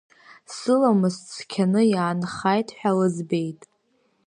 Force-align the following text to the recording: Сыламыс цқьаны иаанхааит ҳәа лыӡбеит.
Сыламыс 0.55 1.15
цқьаны 1.33 1.81
иаанхааит 1.91 2.69
ҳәа 2.77 2.91
лыӡбеит. 2.97 3.61